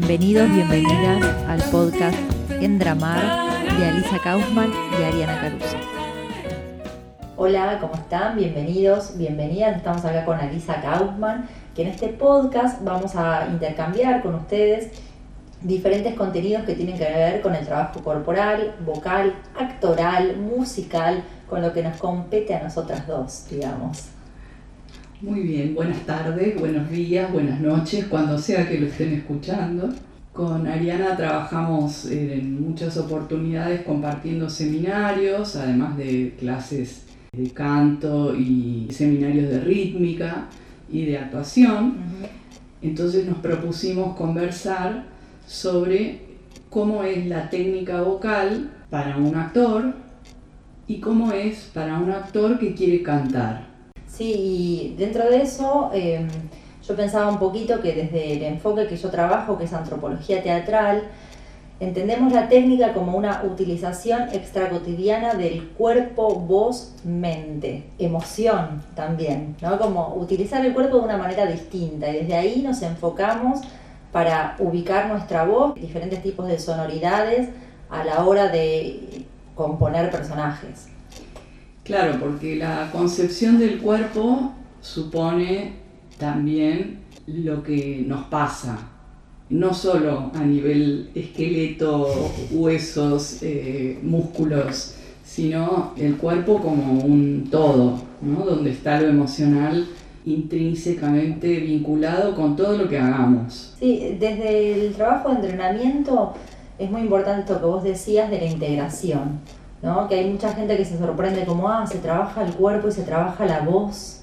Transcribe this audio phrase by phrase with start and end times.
[0.00, 2.16] Bienvenidos, bienvenidas al podcast
[2.50, 3.20] Endramar
[3.76, 5.76] de Alisa Kaufman y Ariana Caruso.
[7.36, 8.36] Hola, ¿cómo están?
[8.36, 9.76] Bienvenidos, bienvenidas.
[9.76, 14.92] Estamos acá con Alisa Kaufman, que en este podcast vamos a intercambiar con ustedes
[15.62, 21.72] diferentes contenidos que tienen que ver con el trabajo corporal, vocal, actoral, musical, con lo
[21.72, 24.17] que nos compete a nosotras dos, digamos.
[25.20, 29.88] Muy bien, buenas tardes, buenos días, buenas noches, cuando sea que lo estén escuchando.
[30.32, 39.50] Con Ariana trabajamos en muchas oportunidades compartiendo seminarios, además de clases de canto y seminarios
[39.50, 40.46] de rítmica
[40.88, 41.96] y de actuación.
[42.80, 45.06] Entonces nos propusimos conversar
[45.48, 46.20] sobre
[46.70, 49.94] cómo es la técnica vocal para un actor
[50.86, 53.77] y cómo es para un actor que quiere cantar.
[54.18, 56.26] Sí, y dentro de eso em,
[56.84, 61.04] yo pensaba un poquito que desde el enfoque que yo trabajo, que es antropología teatral,
[61.78, 69.78] entendemos la técnica como una utilización extracotidiana del cuerpo, voz, mente, emoción también, ¿no?
[69.78, 73.60] Como utilizar el cuerpo de una manera distinta y desde ahí nos enfocamos
[74.10, 77.50] para ubicar nuestra voz, diferentes tipos de sonoridades
[77.88, 80.88] a la hora de componer personajes.
[81.88, 85.72] Claro, porque la concepción del cuerpo supone
[86.18, 88.78] también lo que nos pasa,
[89.48, 98.44] no solo a nivel esqueleto, huesos, eh, músculos, sino el cuerpo como un todo, ¿no?
[98.44, 99.86] donde está lo emocional
[100.26, 103.74] intrínsecamente vinculado con todo lo que hagamos.
[103.80, 106.34] Sí, desde el trabajo de entrenamiento
[106.78, 109.40] es muy importante lo que vos decías de la integración.
[109.82, 110.08] ¿No?
[110.08, 113.02] Que hay mucha gente que se sorprende como, ah, se trabaja el cuerpo y se
[113.02, 114.22] trabaja la voz,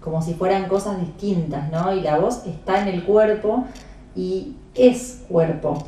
[0.00, 1.92] como si fueran cosas distintas, ¿no?
[1.92, 3.66] Y la voz está en el cuerpo
[4.14, 5.84] y es cuerpo.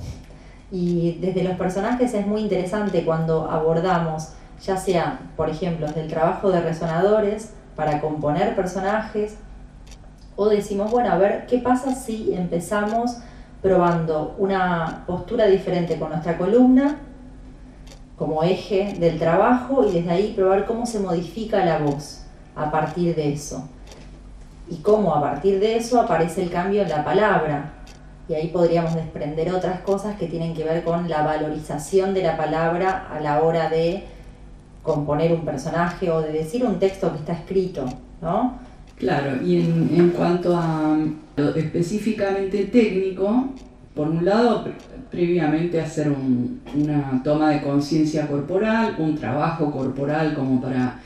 [0.70, 4.30] Y desde los personajes es muy interesante cuando abordamos,
[4.62, 9.36] ya sea, por ejemplo, desde el trabajo de resonadores para componer personajes,
[10.36, 13.18] o decimos, bueno, a ver, ¿qué pasa si empezamos
[13.60, 16.96] probando una postura diferente con nuestra columna
[18.18, 22.22] como eje del trabajo y desde ahí probar cómo se modifica la voz
[22.56, 23.68] a partir de eso.
[24.68, 27.74] Y cómo a partir de eso aparece el cambio en la palabra.
[28.28, 32.36] Y ahí podríamos desprender otras cosas que tienen que ver con la valorización de la
[32.36, 34.04] palabra a la hora de
[34.82, 37.86] componer un personaje o de decir un texto que está escrito,
[38.20, 38.58] ¿no?
[38.96, 40.98] Claro, y en, en cuanto a
[41.36, 43.44] lo específicamente técnico,
[43.94, 44.64] por un lado,
[45.10, 46.12] previamente hacer
[46.74, 51.00] una toma de conciencia corporal, un trabajo corporal como para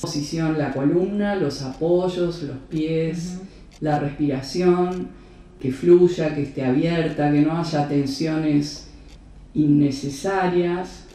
[0.00, 3.38] posición la columna, los apoyos, los pies,
[3.80, 5.08] la respiración,
[5.60, 8.88] que fluya, que esté abierta, que no haya tensiones
[9.54, 11.06] innecesarias,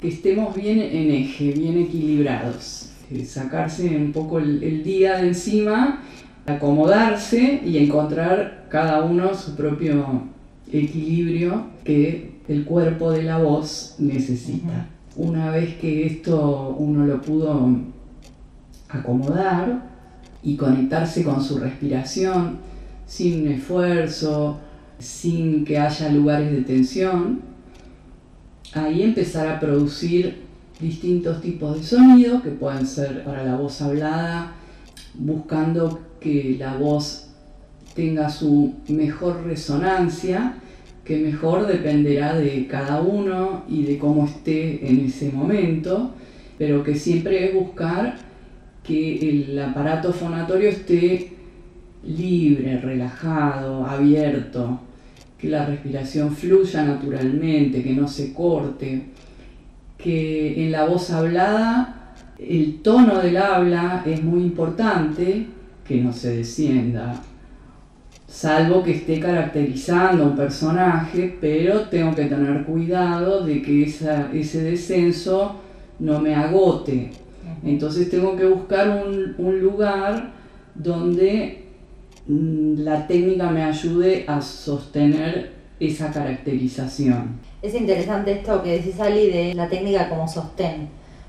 [0.00, 2.90] que estemos bien en eje, bien equilibrados,
[3.26, 6.02] sacarse un poco el día de encima,
[6.46, 10.31] acomodarse y encontrar cada uno su propio
[10.72, 14.88] equilibrio que el cuerpo de la voz necesita.
[15.16, 17.70] Una vez que esto uno lo pudo
[18.88, 19.90] acomodar
[20.42, 22.58] y conectarse con su respiración
[23.06, 24.58] sin esfuerzo,
[24.98, 27.40] sin que haya lugares de tensión,
[28.74, 30.42] ahí empezar a producir
[30.80, 34.52] distintos tipos de sonidos que pueden ser para la voz hablada,
[35.14, 37.28] buscando que la voz
[37.94, 40.56] tenga su mejor resonancia
[41.04, 46.12] que mejor dependerá de cada uno y de cómo esté en ese momento,
[46.58, 48.16] pero que siempre es buscar
[48.84, 51.32] que el aparato fonatorio esté
[52.04, 54.80] libre, relajado, abierto,
[55.38, 59.02] que la respiración fluya naturalmente, que no se corte,
[59.98, 65.46] que en la voz hablada el tono del habla es muy importante,
[65.86, 67.20] que no se descienda
[68.32, 74.62] salvo que esté caracterizando a un personaje, pero tengo que tener cuidado de que ese
[74.62, 75.56] descenso
[75.98, 77.10] no me agote.
[77.62, 80.32] Entonces tengo que buscar un, lugar
[80.74, 81.64] donde
[82.26, 87.38] mm, la técnica me ayude a sostener esa caracterización.
[87.60, 90.88] Es interesante esto que decís, Ali, de la técnica como sostén.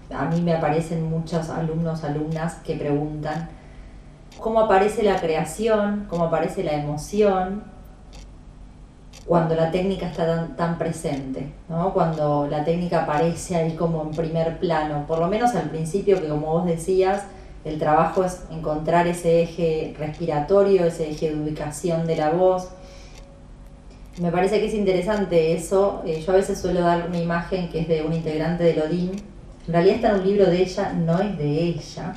[0.09, 3.49] A mí me aparecen muchos alumnos, alumnas que preguntan,
[4.39, 7.73] cómo aparece la creación, cómo aparece la emoción
[9.25, 11.93] cuando la técnica está tan, presente, ¿no?
[11.93, 16.27] cuando la técnica aparece ahí como en primer plano, por lo menos al principio que
[16.27, 17.23] como vos decías,
[17.63, 22.67] el trabajo es encontrar ese eje respiratorio, ese eje de ubicación de la voz.
[24.19, 26.03] Me parece que es interesante eso.
[26.05, 29.11] Eh, yo a veces suelo dar una imagen que es de un integrante de Odín.
[29.65, 32.13] En realidad está en un libro de ella, no es de ella,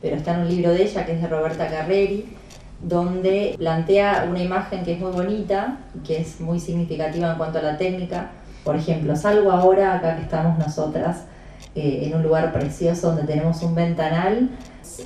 [0.00, 2.36] pero está en un libro de ella que es de Roberta Carreri,
[2.82, 7.62] donde plantea una imagen que es muy bonita, que es muy significativa en cuanto a
[7.62, 8.30] la técnica.
[8.64, 11.24] Por ejemplo, salgo ahora acá que estamos nosotras
[11.74, 14.50] eh, en un lugar precioso donde tenemos un ventanal,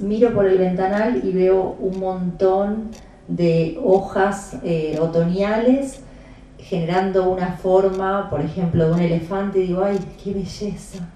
[0.00, 2.90] miro por el ventanal y veo un montón
[3.28, 6.00] de hojas eh, otoñales
[6.58, 11.10] generando una forma, por ejemplo, de un elefante, y digo, ay, qué belleza.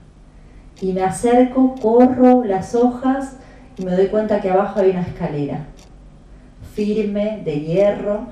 [0.80, 3.36] Y me acerco, corro las hojas
[3.78, 5.66] y me doy cuenta que abajo hay una escalera
[6.74, 8.26] firme, de hierro.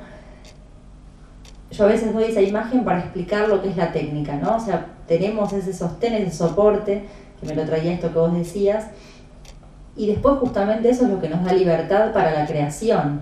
[1.70, 4.56] Yo a veces doy esa imagen para explicar lo que es la técnica, ¿no?
[4.56, 7.04] O sea, tenemos ese sostén, ese soporte,
[7.40, 8.86] que me lo traía esto que vos decías,
[9.96, 13.20] y después justamente eso es lo que nos da libertad para la creación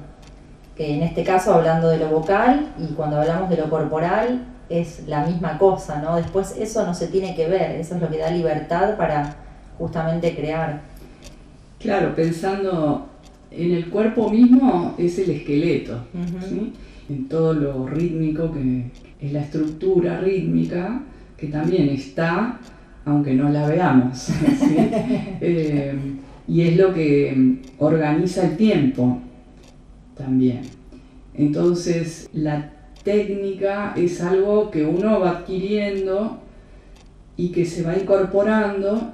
[0.77, 5.07] que en este caso hablando de lo vocal y cuando hablamos de lo corporal es
[5.07, 6.17] la misma cosa, ¿no?
[6.17, 9.37] Después eso no se tiene que ver, eso es lo que da libertad para
[9.79, 10.81] justamente crear.
[11.85, 13.07] Claro, pensando
[13.51, 15.99] en el cuerpo mismo es el esqueleto,
[17.11, 18.85] en todo lo rítmico que
[19.21, 21.03] es la estructura rítmica
[21.37, 22.59] que también está,
[23.05, 24.31] aunque no la veamos,
[25.43, 25.95] eh,
[26.49, 29.19] y es lo que organiza el tiempo
[30.17, 30.63] también.
[31.35, 32.73] Entonces, la
[33.03, 36.39] técnica es algo que uno va adquiriendo
[37.37, 39.13] y que se va incorporando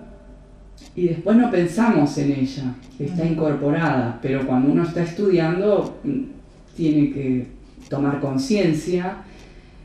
[0.97, 6.21] y después no pensamos en ella, está incorporada, pero cuando uno está estudiando mm,
[6.77, 7.47] tiene que
[7.89, 9.19] tomar conciencia,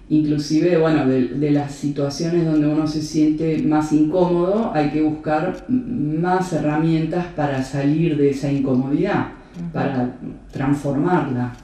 [0.10, 6.54] inclusive bueno, de, las situaciones donde uno se siente más incómodo, hay que buscar más
[6.54, 9.28] herramientas para salir de esa incomodidad
[9.74, 10.18] para
[10.52, 11.56] transformarla.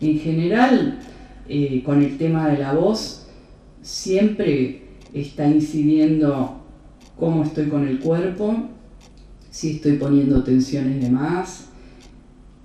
[0.00, 0.98] En general,
[1.48, 3.26] eh, con el tema de la voz,
[3.82, 6.61] siempre está incidiendo
[7.22, 8.52] cómo estoy con el cuerpo,
[9.48, 11.66] si estoy poniendo tensiones de más,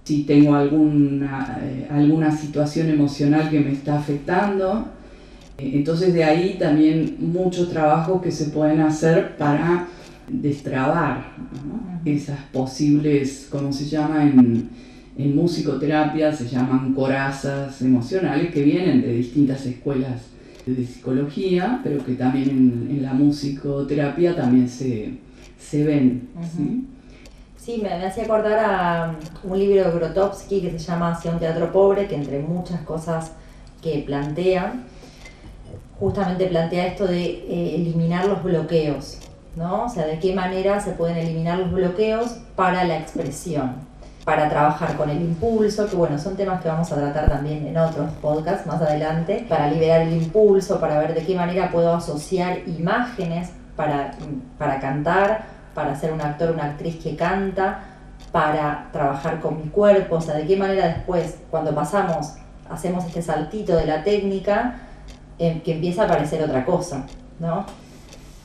[0.04, 4.88] si tengo alguna, eh, alguna situación emocional que me está afectando.
[5.60, 9.90] Eh, entonces de ahí también muchos trabajos que se pueden hacer para
[10.28, 11.36] destrabar
[12.04, 19.68] esas posibles, como se llama en, musicoterapia, se llaman corazas emocionales que vienen de distintas
[19.68, 20.37] escuelas
[20.76, 22.50] de psicología, pero que también
[22.90, 25.20] en, la musicoterapia también se,
[25.84, 26.30] ven.
[27.58, 27.82] ¿sí?
[27.82, 32.08] me, hacía acordar a un libro de Grotowski que se llama Hacia un teatro pobre,
[32.08, 33.32] que entre muchas cosas
[33.82, 34.74] que plantea,
[36.00, 39.20] justamente plantea esto de eh, eliminar los bloqueos.
[39.58, 39.86] ¿no?
[39.86, 43.87] O sea, de qué manera se pueden eliminar los bloqueos para la expresión,
[44.28, 47.78] para trabajar con el impulso, que bueno, son temas que vamos a tratar también en
[47.78, 52.60] otros podcasts más adelante, para liberar el impulso, para ver de qué manera puedo asociar
[52.68, 54.12] imágenes para,
[54.58, 57.86] para cantar, para ser un actor, una actriz que canta,
[58.34, 62.34] para trabajar con mi cuerpo, o sea, de qué manera después, cuando pasamos,
[62.70, 64.82] hacemos este saltito de la técnica,
[65.40, 67.06] eh, que empieza a aparecer otra cosa,
[67.40, 67.66] ¿no?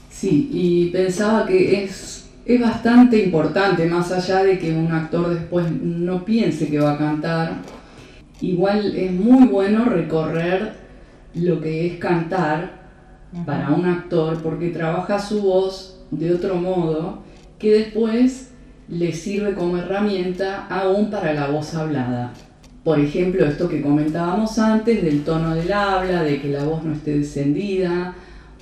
[0.09, 5.71] Sí, y pensaba que es, es bastante importante, más allá de que un actor después
[5.71, 7.63] no piense que va a cantar,
[8.41, 10.73] igual es muy bueno recorrer
[11.35, 12.83] lo que es cantar
[13.47, 17.21] para un actor porque trabaja su voz de otro modo
[17.59, 18.51] que después
[18.89, 22.33] le sirve como herramienta aún para la voz hablada.
[22.85, 26.93] Por ejemplo, esto que comentábamos antes del tono del habla, de que la voz no
[26.93, 28.15] esté descendida,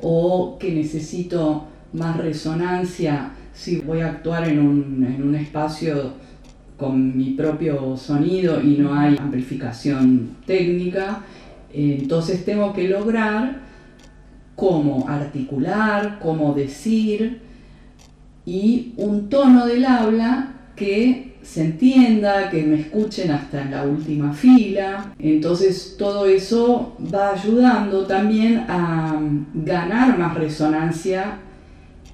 [0.02, 6.12] o que necesito más resonancia si voy a actuar en un, espacio
[6.76, 11.22] con mi propio sonido y no hay amplificación técnica,
[11.72, 13.60] entonces tengo que lograr
[14.56, 17.40] cómo articular, cómo decir
[18.46, 24.32] y un tono del habla que se entienda, que me escuchen hasta en la última
[24.32, 25.12] fila.
[25.18, 29.18] Entonces todo eso va ayudando también a
[29.54, 31.38] ganar más resonancia,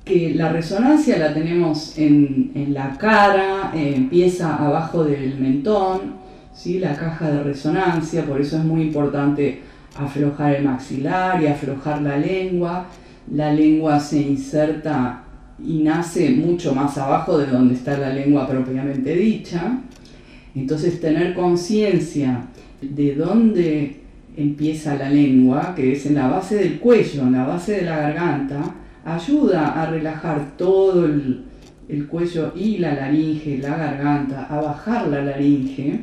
[0.07, 6.15] que la resonancia la tenemos en, la cara, empieza abajo del mentón,
[6.55, 6.79] ¿sí?
[6.79, 9.63] la caja de resonancia, por eso es muy importante
[9.99, 12.87] aflojar el maxilar y aflojar la lengua.
[13.33, 15.25] La lengua se inserta
[15.59, 19.81] y nace mucho más abajo de donde está la lengua propiamente dicha.
[20.55, 22.43] Entonces tener conciencia
[22.81, 24.03] de dónde
[24.37, 27.97] empieza la lengua, que es en la base del cuello, en la base de la
[27.97, 28.75] garganta,
[29.07, 31.45] ayuda a relajar todo el,
[32.11, 36.01] cuello y la laringe, la garganta, a bajar la laringe,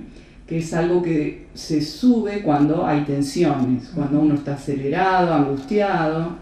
[0.48, 6.38] que es algo que se sube cuando hay tensiones, cuando uno está acelerado, angustiado.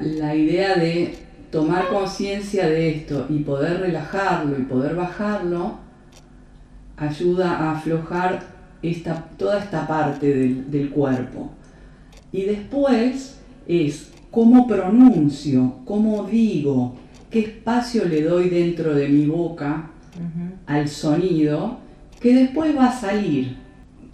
[0.00, 1.14] La idea de
[1.50, 5.78] tomar conciencia de esto y poder relajarlo y poder bajarlo
[6.96, 8.42] ayuda a aflojar
[8.82, 11.50] esta, toda esta parte del, cuerpo.
[12.32, 16.94] Y después es cómo pronuncio, cómo digo,
[17.30, 19.90] qué espacio le doy dentro de mi boca
[20.66, 21.76] al sonido,
[22.18, 23.58] que después va a salir,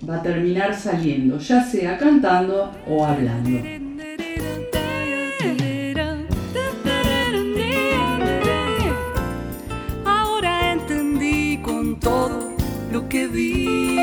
[0.08, 3.60] va a terminar saliendo, ya sea cantando o hablando.
[10.04, 12.56] Ahora entendí con todo
[12.92, 13.94] lo que vi,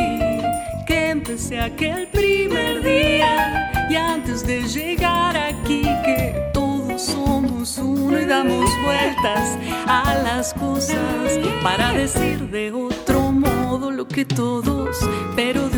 [0.88, 8.26] que empecé aquel primer día y antes de llegar aquí que todos somos uno y
[8.26, 10.98] damos vueltas a las cosas
[11.64, 14.98] para decir de otro modo lo que todos,
[15.36, 15.70] pero